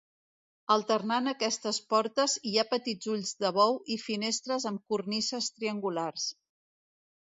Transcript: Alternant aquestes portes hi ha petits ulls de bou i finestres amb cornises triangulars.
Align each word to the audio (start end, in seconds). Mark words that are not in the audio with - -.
Alternant 0.75 1.31
aquestes 1.31 1.79
portes 1.93 2.37
hi 2.51 2.53
ha 2.61 2.65
petits 2.71 3.11
ulls 3.17 3.35
de 3.43 3.51
bou 3.59 3.77
i 3.97 4.01
finestres 4.07 4.67
amb 4.71 4.83
cornises 4.95 5.51
triangulars. 5.59 6.27